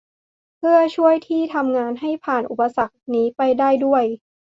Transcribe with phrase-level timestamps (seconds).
[0.57, 4.03] เพื่อช่วยที่ทำงานให้ผ่านอุปสรรคนี้ไปได้ด้วย